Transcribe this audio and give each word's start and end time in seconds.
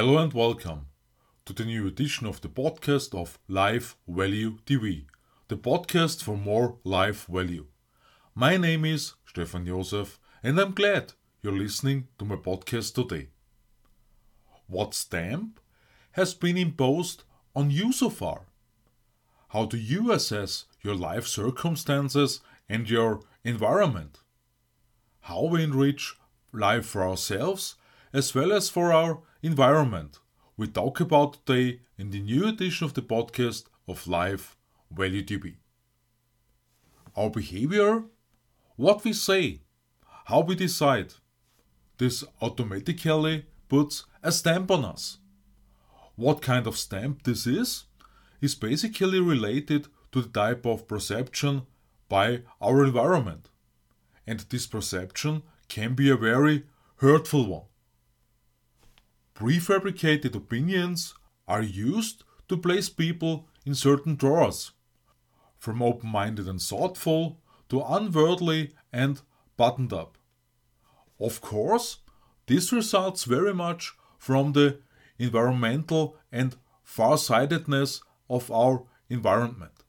Hello 0.00 0.16
and 0.16 0.32
welcome 0.32 0.86
to 1.44 1.52
the 1.52 1.66
new 1.66 1.86
edition 1.86 2.26
of 2.26 2.40
the 2.40 2.48
podcast 2.48 3.14
of 3.14 3.38
Life 3.48 3.98
Value 4.08 4.56
TV, 4.64 5.04
the 5.48 5.58
podcast 5.58 6.22
for 6.22 6.38
more 6.38 6.78
life 6.84 7.26
value. 7.26 7.66
My 8.34 8.56
name 8.56 8.86
is 8.86 9.12
Stefan 9.26 9.66
Josef 9.66 10.18
and 10.42 10.58
I'm 10.58 10.72
glad 10.72 11.12
you're 11.42 11.52
listening 11.52 12.08
to 12.18 12.24
my 12.24 12.36
podcast 12.36 12.94
today. 12.94 13.28
What 14.68 14.94
stamp 14.94 15.60
has 16.12 16.32
been 16.32 16.56
imposed 16.56 17.24
on 17.54 17.70
you 17.70 17.92
so 17.92 18.08
far? 18.08 18.46
How 19.48 19.66
do 19.66 19.76
you 19.76 20.12
assess 20.12 20.64
your 20.80 20.94
life 20.94 21.26
circumstances 21.26 22.40
and 22.70 22.88
your 22.88 23.20
environment? 23.44 24.20
How 25.20 25.44
we 25.44 25.62
enrich 25.62 26.16
life 26.54 26.86
for 26.86 27.06
ourselves 27.06 27.74
as 28.12 28.34
well 28.34 28.52
as 28.52 28.68
for 28.68 28.92
our 28.92 29.20
environment. 29.42 30.18
We 30.56 30.66
talk 30.66 31.00
about 31.00 31.44
today 31.46 31.80
in 31.96 32.10
the 32.10 32.20
new 32.20 32.46
edition 32.48 32.84
of 32.84 32.94
the 32.94 33.02
podcast 33.02 33.64
of 33.86 34.06
Life 34.06 34.56
Value 34.90 35.22
TV. 35.22 35.56
Our 37.16 37.30
behavior, 37.30 38.04
what 38.76 39.04
we 39.04 39.12
say, 39.12 39.60
how 40.26 40.40
we 40.40 40.54
decide, 40.54 41.14
this 41.98 42.24
automatically 42.42 43.46
puts 43.68 44.04
a 44.22 44.32
stamp 44.32 44.70
on 44.70 44.84
us. 44.84 45.18
What 46.16 46.42
kind 46.42 46.66
of 46.66 46.76
stamp 46.76 47.22
this 47.22 47.46
is, 47.46 47.84
is 48.40 48.54
basically 48.54 49.20
related 49.20 49.86
to 50.12 50.22
the 50.22 50.28
type 50.28 50.66
of 50.66 50.88
perception 50.88 51.62
by 52.08 52.42
our 52.60 52.84
environment. 52.84 53.48
And 54.26 54.40
this 54.40 54.66
perception 54.66 55.42
can 55.68 55.94
be 55.94 56.10
a 56.10 56.16
very 56.16 56.64
hurtful 56.96 57.46
one. 57.46 57.62
Prefabricated 59.40 60.34
opinions 60.34 61.14
are 61.48 61.62
used 61.62 62.24
to 62.46 62.58
place 62.58 62.90
people 62.90 63.48
in 63.64 63.74
certain 63.74 64.14
drawers, 64.14 64.72
from 65.58 65.80
open 65.80 66.10
minded 66.10 66.46
and 66.46 66.60
thoughtful 66.60 67.40
to 67.70 67.80
unworldly 67.80 68.72
and 68.92 69.22
buttoned 69.56 69.94
up. 69.94 70.18
Of 71.18 71.40
course, 71.40 72.00
this 72.48 72.70
results 72.70 73.24
very 73.24 73.54
much 73.54 73.94
from 74.18 74.52
the 74.52 74.80
environmental 75.18 76.18
and 76.30 76.56
far-sightedness 76.82 78.02
of 78.28 78.50
our 78.50 78.84
environment. 79.08 79.84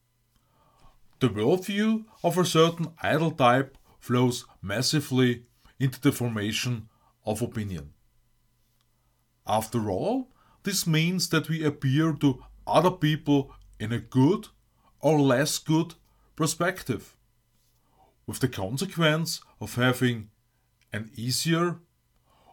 The 1.19 1.27
worldview 1.27 2.05
of 2.23 2.37
a 2.37 2.45
certain 2.45 2.93
idol 3.03 3.31
type 3.31 3.77
flows 3.99 4.45
massively 4.61 5.43
into 5.77 5.99
the 5.99 6.13
formation 6.13 6.87
of 7.25 7.41
opinion. 7.41 7.91
After 9.47 9.89
all, 9.89 10.29
this 10.63 10.85
means 10.85 11.29
that 11.29 11.49
we 11.49 11.63
appear 11.63 12.13
to 12.13 12.43
other 12.67 12.91
people 12.91 13.53
in 13.79 13.91
a 13.91 13.99
good 13.99 14.47
or 14.99 15.19
less 15.19 15.57
good 15.57 15.95
perspective, 16.35 17.15
with 18.27 18.39
the 18.39 18.47
consequence 18.47 19.41
of 19.59 19.75
having 19.75 20.29
an 20.93 21.09
easier 21.15 21.79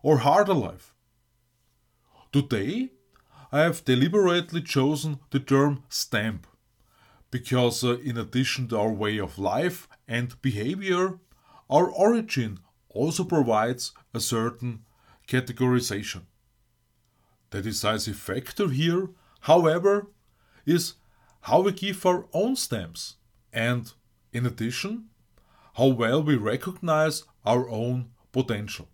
or 0.02 0.18
harder 0.18 0.54
life. 0.54 0.94
Today, 2.32 2.92
I 3.52 3.60
have 3.60 3.84
deliberately 3.84 4.62
chosen 4.62 5.20
the 5.30 5.40
term 5.40 5.84
stamp 5.88 6.46
because, 7.30 7.84
uh, 7.84 7.98
in 7.98 8.16
addition 8.16 8.68
to 8.68 8.78
our 8.78 8.92
way 8.92 9.18
of 9.18 9.38
life 9.38 9.88
and 10.06 10.40
behavior, 10.42 11.18
our 11.68 11.90
origin 11.90 12.60
also 12.88 13.24
provides 13.24 13.92
a 14.14 14.20
certain 14.20 14.84
categorization. 15.26 16.22
The 17.50 17.62
decisive 17.62 18.16
factor 18.16 18.68
here, 18.68 19.10
however, 19.40 20.08
is 20.66 20.94
how 21.42 21.60
we 21.62 21.72
give 21.72 22.04
our 22.04 22.26
own 22.32 22.56
stamps 22.56 23.16
and, 23.52 23.92
in 24.32 24.44
addition, 24.44 25.06
how 25.74 25.86
well 25.86 26.22
we 26.22 26.36
recognize 26.36 27.24
our 27.46 27.68
own 27.68 28.10
potential. 28.32 28.88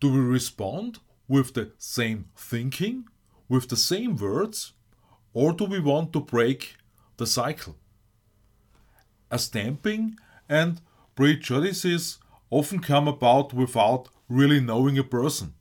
Do 0.00 0.12
we 0.12 0.20
respond 0.20 1.00
with 1.28 1.52
the 1.52 1.72
same 1.78 2.26
thinking, 2.36 3.04
with 3.48 3.68
the 3.68 3.76
same 3.76 4.16
words, 4.16 4.72
or 5.34 5.52
do 5.52 5.64
we 5.64 5.78
want 5.78 6.12
to 6.14 6.20
break 6.20 6.76
the 7.18 7.26
cycle? 7.26 7.76
A 9.30 9.38
stamping 9.38 10.16
and 10.48 10.80
prejudices 11.14 12.18
often 12.48 12.80
come 12.80 13.06
about 13.06 13.52
without 13.52 14.08
really 14.28 14.60
knowing 14.60 14.98
a 14.98 15.04
person. 15.04 15.54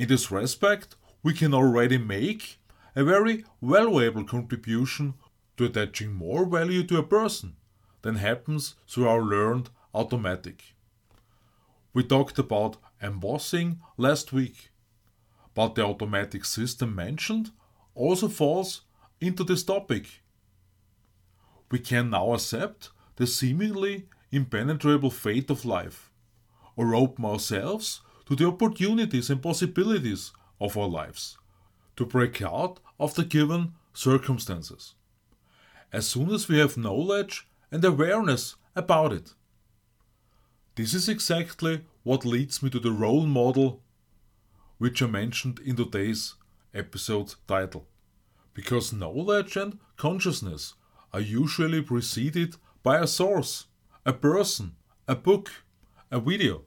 In 0.00 0.08
this 0.08 0.30
respect, 0.30 0.96
we 1.22 1.34
can 1.34 1.52
already 1.52 1.98
make 1.98 2.58
a 2.96 3.04
very 3.04 3.44
valuable 3.60 4.24
contribution 4.24 5.12
to 5.58 5.66
attaching 5.66 6.14
more 6.14 6.46
value 6.46 6.82
to 6.84 6.96
a 6.96 7.02
person 7.02 7.56
than 8.00 8.14
happens 8.14 8.76
through 8.88 9.06
our 9.06 9.20
learned 9.20 9.68
automatic. 9.92 10.74
We 11.92 12.02
talked 12.02 12.38
about 12.38 12.78
embossing 13.02 13.80
last 13.98 14.32
week, 14.32 14.70
but 15.52 15.74
the 15.74 15.84
automatic 15.84 16.46
system 16.46 16.94
mentioned 16.94 17.50
also 17.94 18.28
falls 18.28 18.80
into 19.20 19.44
this 19.44 19.62
topic. 19.62 20.22
We 21.70 21.78
can 21.78 22.08
now 22.08 22.32
accept 22.32 22.88
the 23.16 23.26
seemingly 23.26 24.08
impenetrable 24.32 25.10
fate 25.10 25.50
of 25.50 25.66
life, 25.66 26.10
or 26.74 26.94
open 26.94 27.26
ourselves 27.26 28.00
to 28.30 28.36
the 28.36 28.46
opportunities 28.46 29.28
and 29.28 29.42
possibilities 29.42 30.32
of 30.60 30.78
our 30.78 30.86
lives, 30.86 31.36
to 31.96 32.06
break 32.06 32.40
out 32.40 32.78
of 33.00 33.12
the 33.16 33.24
given 33.24 33.72
circumstances. 33.92 34.94
As 35.92 36.06
soon 36.06 36.30
as 36.32 36.46
we 36.46 36.58
have 36.60 36.76
knowledge 36.76 37.48
and 37.72 37.84
awareness 37.84 38.54
about 38.76 39.12
it. 39.12 39.34
This 40.76 40.94
is 40.94 41.08
exactly 41.08 41.80
what 42.04 42.24
leads 42.24 42.62
me 42.62 42.70
to 42.70 42.78
the 42.78 42.92
role 42.92 43.26
model 43.26 43.82
which 44.78 45.02
I 45.02 45.06
mentioned 45.06 45.58
in 45.66 45.74
today's 45.74 46.34
episode 46.72 47.34
title. 47.48 47.88
Because 48.54 48.92
knowledge 48.92 49.56
and 49.56 49.80
consciousness 49.96 50.74
are 51.12 51.20
usually 51.20 51.82
preceded 51.82 52.54
by 52.84 52.98
a 52.98 53.08
source, 53.08 53.66
a 54.06 54.12
person, 54.12 54.76
a 55.08 55.16
book, 55.16 55.50
a 56.12 56.20
video. 56.20 56.62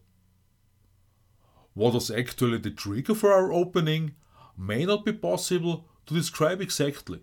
What 1.74 1.94
was 1.94 2.12
actually 2.12 2.60
the 2.60 2.72
trigger 2.72 3.16
for 3.16 3.32
our 3.32 3.52
opening 3.52 4.16
may 4.58 4.86
not 4.86 5.06
be 5.06 5.14
possible 5.14 5.88
to 6.06 6.14
describe 6.14 6.62
exactly. 6.62 7.22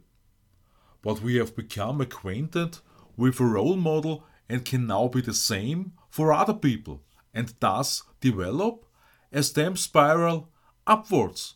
But 1.03 1.23
we 1.23 1.37
have 1.37 1.57
become 1.57 2.01
acquainted 2.01 2.79
with 3.17 3.41
a 3.41 3.45
role 3.45 3.77
model 3.77 4.25
and 4.49 4.65
can 4.65 4.87
now 4.87 5.09
be 5.09 5.21
the 5.21 5.35
same 5.35 5.93
for 6.09 6.33
other 6.33 6.55
people 6.55 7.03
and 7.33 7.55
thus 7.61 8.03
develop 8.21 8.85
a 9.33 9.43
stamp 9.43 9.79
spiral 9.79 10.49
upwards. 10.87 11.55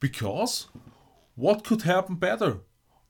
Because 0.00 0.68
what 1.34 1.64
could 1.64 1.82
happen 1.82 2.16
better 2.16 2.60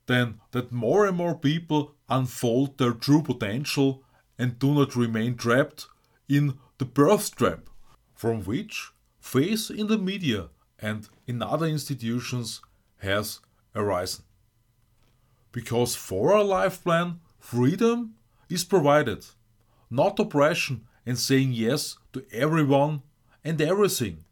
than 0.07 0.41
that 0.51 0.71
more 0.71 1.05
and 1.05 1.17
more 1.17 1.35
people 1.35 1.95
unfold 2.09 2.77
their 2.77 2.91
true 2.91 3.21
potential 3.21 4.03
and 4.37 4.59
do 4.59 4.73
not 4.73 4.95
remain 4.95 5.35
trapped 5.35 5.87
in 6.27 6.57
the 6.77 6.85
birth 6.85 7.35
trap 7.35 7.69
from 8.15 8.43
which 8.43 8.91
faith 9.19 9.69
in 9.69 9.87
the 9.87 9.97
media 9.97 10.49
and 10.79 11.09
in 11.27 11.41
other 11.41 11.65
institutions 11.65 12.61
has 12.99 13.39
arisen. 13.75 14.23
Because 15.51 15.95
for 15.95 16.33
our 16.33 16.43
life 16.43 16.83
plan, 16.83 17.19
freedom 17.39 18.15
is 18.49 18.63
provided, 18.63 19.25
not 19.89 20.19
oppression 20.19 20.87
and 21.05 21.19
saying 21.19 21.51
yes 21.53 21.97
to 22.13 22.25
everyone 22.31 23.01
and 23.43 23.61
everything, 23.61 24.23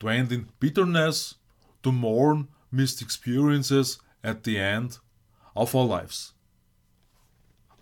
to 0.00 0.08
end 0.08 0.32
in 0.32 0.48
bitterness, 0.58 1.36
to 1.82 1.92
mourn 1.92 2.48
missed 2.72 3.02
experiences 3.02 3.98
at 4.24 4.44
the 4.44 4.58
end 4.58 4.98
of 5.54 5.74
our 5.74 5.84
lives. 5.84 6.32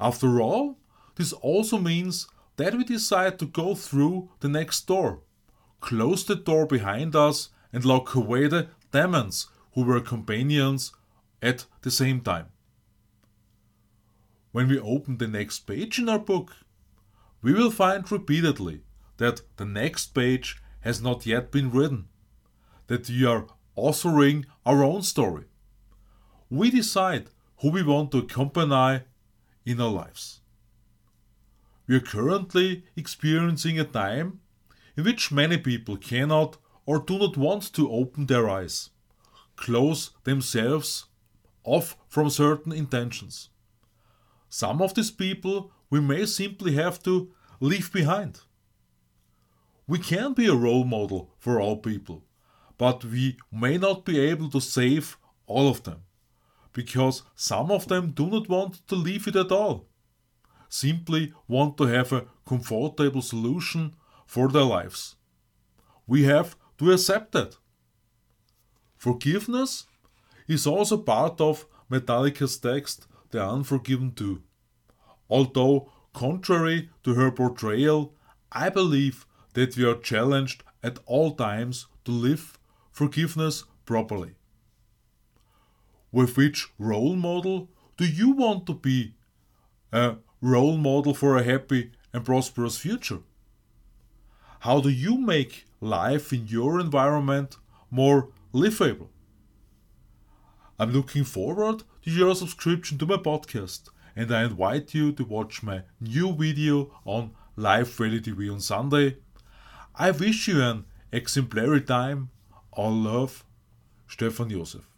After 0.00 0.40
all, 0.40 0.78
this 1.16 1.32
also 1.32 1.78
means 1.78 2.28
that 2.56 2.74
we 2.74 2.84
decide 2.84 3.38
to 3.38 3.46
go 3.46 3.74
through 3.74 4.30
the 4.40 4.48
next 4.48 4.86
door 4.86 5.20
close 5.80 6.24
the 6.24 6.36
door 6.36 6.66
behind 6.66 7.14
us, 7.14 7.50
and 7.72 7.84
lock 7.84 8.14
away 8.14 8.48
the 8.48 8.68
demons 8.92 9.48
who 9.72 9.84
were 9.84 10.00
companions 10.00 10.92
at 11.42 11.66
the 11.82 11.90
same 11.90 12.20
time. 12.20 12.46
When 14.52 14.68
we 14.68 14.78
open 14.78 15.18
the 15.18 15.28
next 15.28 15.60
page 15.60 15.98
in 15.98 16.08
our 16.08 16.18
book, 16.18 16.56
we 17.42 17.52
will 17.52 17.70
find 17.70 18.10
repeatedly 18.10 18.82
that 19.18 19.42
the 19.56 19.64
next 19.64 20.14
page 20.14 20.60
has 20.80 21.02
not 21.02 21.26
yet 21.26 21.52
been 21.52 21.70
written, 21.70 22.08
that 22.86 23.08
we 23.08 23.24
are 23.24 23.46
authoring 23.76 24.46
our 24.64 24.82
own 24.82 25.02
story. 25.02 25.44
We 26.50 26.70
decide 26.70 27.30
who 27.58 27.70
we 27.70 27.82
want 27.82 28.10
to 28.12 28.18
accompany 28.18 29.02
in 29.66 29.80
our 29.80 29.90
lives. 29.90 30.40
We 31.86 31.96
are 31.96 32.00
currently 32.00 32.84
experiencing 32.96 33.78
a 33.78 33.84
time 33.84 34.40
in 34.98 35.04
which 35.04 35.30
many 35.30 35.56
people 35.56 35.96
cannot 35.96 36.56
or 36.84 36.98
do 36.98 37.18
not 37.18 37.36
want 37.36 37.72
to 37.72 37.88
open 37.88 38.26
their 38.26 38.50
eyes, 38.50 38.90
close 39.54 40.10
themselves 40.24 41.04
off 41.62 41.96
from 42.08 42.28
certain 42.28 42.72
intentions. 42.72 43.48
Some 44.48 44.82
of 44.82 44.94
these 44.94 45.12
people 45.12 45.70
we 45.88 46.00
may 46.00 46.26
simply 46.26 46.72
have 46.72 47.00
to 47.04 47.30
leave 47.60 47.92
behind. 47.92 48.40
We 49.86 50.00
can 50.00 50.32
be 50.32 50.46
a 50.48 50.54
role 50.66 50.84
model 50.84 51.30
for 51.38 51.60
all 51.60 51.76
people, 51.76 52.24
but 52.76 53.04
we 53.04 53.38
may 53.52 53.78
not 53.78 54.04
be 54.04 54.18
able 54.18 54.50
to 54.50 54.60
save 54.60 55.16
all 55.46 55.68
of 55.68 55.84
them, 55.84 56.02
because 56.72 57.22
some 57.36 57.70
of 57.70 57.86
them 57.86 58.10
do 58.10 58.26
not 58.26 58.48
want 58.48 58.86
to 58.88 58.96
leave 58.96 59.28
it 59.28 59.36
at 59.36 59.52
all, 59.52 59.86
simply 60.68 61.32
want 61.46 61.76
to 61.78 61.84
have 61.84 62.12
a 62.12 62.26
comfortable 62.44 63.22
solution 63.22 63.94
for 64.28 64.48
their 64.48 64.62
lives. 64.62 65.16
We 66.06 66.24
have 66.24 66.54
to 66.76 66.92
accept 66.92 67.32
that. 67.32 67.56
Forgiveness 68.96 69.86
is 70.46 70.66
also 70.66 70.98
part 70.98 71.40
of 71.40 71.66
Metallica's 71.90 72.58
text, 72.58 73.06
The 73.30 73.42
Unforgiven 73.42 74.12
2. 74.12 74.42
Although, 75.30 75.90
contrary 76.12 76.90
to 77.04 77.14
her 77.14 77.30
portrayal, 77.30 78.14
I 78.52 78.68
believe 78.68 79.26
that 79.54 79.76
we 79.76 79.84
are 79.84 79.94
challenged 79.94 80.62
at 80.82 80.98
all 81.06 81.32
times 81.32 81.86
to 82.04 82.12
live 82.12 82.58
forgiveness 82.92 83.64
properly. 83.86 84.34
With 86.12 86.36
which 86.36 86.68
role 86.78 87.16
model 87.16 87.70
do 87.96 88.06
you 88.06 88.32
want 88.32 88.66
to 88.66 88.74
be 88.74 89.14
a 89.90 90.16
role 90.40 90.76
model 90.76 91.14
for 91.14 91.36
a 91.36 91.42
happy 91.42 91.92
and 92.12 92.24
prosperous 92.24 92.76
future? 92.78 93.20
How 94.60 94.80
do 94.80 94.88
you 94.88 95.18
make 95.18 95.66
life 95.80 96.32
in 96.32 96.48
your 96.48 96.80
environment 96.80 97.58
more 97.92 98.30
livable? 98.52 99.10
I'm 100.80 100.92
looking 100.92 101.22
forward 101.22 101.84
to 102.02 102.10
your 102.10 102.34
subscription 102.34 102.98
to 102.98 103.06
my 103.06 103.16
podcast 103.18 103.88
and 104.16 104.34
I 104.34 104.44
invite 104.44 104.94
you 104.94 105.12
to 105.12 105.24
watch 105.24 105.62
my 105.62 105.82
new 106.00 106.34
video 106.34 106.90
on 107.04 107.30
Life 107.54 107.96
Value 107.96 108.20
TV 108.20 108.52
on 108.52 108.60
Sunday. 108.60 109.18
I 109.94 110.10
wish 110.10 110.48
you 110.48 110.60
an 110.60 110.86
exemplary 111.12 111.82
time. 111.82 112.30
All 112.72 112.92
love, 112.92 113.44
Stefan 114.08 114.50
Josef. 114.50 114.88